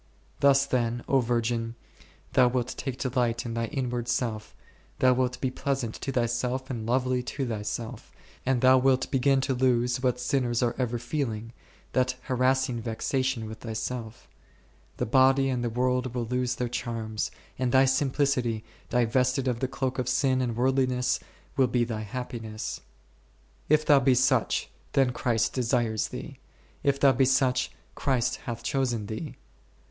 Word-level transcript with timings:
Thus 0.39 0.65
then, 0.65 1.03
O 1.07 1.19
virgin, 1.19 1.75
thou 2.33 2.47
wilt 2.47 2.69
take 2.69 2.97
delight 2.97 3.45
in 3.45 3.53
thy 3.53 3.65
inward 3.65 4.07
self, 4.07 4.55
thou 4.97 5.13
wilt 5.13 5.39
be 5.39 5.51
pleasant 5.51 5.93
to 6.01 6.11
thyself 6.11 6.71
and 6.71 6.87
lovely 6.87 7.21
to 7.21 7.45
thyself, 7.45 8.11
and 8.43 8.61
thou 8.61 8.79
wilt 8.79 9.11
begin 9.11 9.41
to 9.41 9.53
lose, 9.53 10.01
what 10.01 10.19
sinners 10.19 10.63
are 10.63 10.73
ever 10.79 10.97
feeling, 10.97 11.53
that 11.93 12.15
harass 12.23 12.67
ing 12.67 12.81
vexation 12.81 13.47
with 13.47 13.59
thyself; 13.59 14.27
the 14.97 15.05
body 15.05 15.49
and 15.49 15.63
the 15.63 15.69
world 15.69 16.15
will 16.15 16.25
lose 16.25 16.55
their 16.55 16.67
charms, 16.67 17.29
and 17.59 17.71
thy 17.71 17.85
simplicity, 17.85 18.63
divested 18.89 19.47
of 19.47 19.59
the 19.59 19.67
cloak 19.67 19.99
of 19.99 20.09
sin 20.09 20.41
and 20.41 20.55
worldliness, 20.57 21.19
will 21.55 21.67
be 21.67 21.83
thy 21.83 22.01
happiness. 22.01 22.81
If 23.69 23.85
thou 23.85 23.99
be 23.99 24.15
such, 24.15 24.67
then 24.93 25.11
Christ 25.11 25.53
desires 25.53 26.07
thee; 26.07 26.39
if 26.81 26.99
thou 26.99 27.11
be 27.11 27.25
such, 27.25 27.71
Christ 27.93 28.37
hath 28.45 28.63
chosen 28.63 29.05
thee. 29.05 29.35